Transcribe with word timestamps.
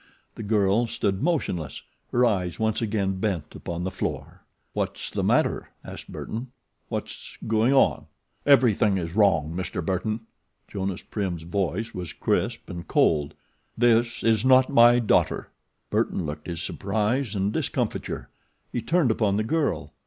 The 0.33 0.41
girl 0.41 0.87
stood 0.87 1.21
motionless, 1.21 1.83
her 2.11 2.25
eyes 2.25 2.59
once 2.59 2.81
again 2.81 3.19
bent 3.19 3.53
upon 3.53 3.83
the 3.83 3.91
floor. 3.91 4.41
"What's 4.73 5.11
the 5.11 5.23
matter?" 5.23 5.69
asked 5.85 6.11
Burton. 6.11 6.47
"What's 6.89 7.37
wrong?" 7.43 8.07
"Everything 8.43 8.97
is 8.97 9.13
wrong, 9.15 9.53
Mr. 9.55 9.85
Burton," 9.85 10.21
Jonas 10.67 11.03
Prim's 11.03 11.43
voice 11.43 11.93
was 11.93 12.13
crisp 12.13 12.67
and 12.67 12.87
cold. 12.87 13.35
"This 13.77 14.23
is 14.23 14.43
not 14.43 14.71
my 14.73 14.97
daughter." 14.97 15.51
Burton 15.91 16.25
looked 16.25 16.47
his 16.47 16.63
surprise 16.63 17.35
and 17.35 17.53
discomfiture. 17.53 18.27
He 18.71 18.81
turned 18.81 19.11
upon 19.11 19.37
the 19.37 19.43
girl. 19.43 19.93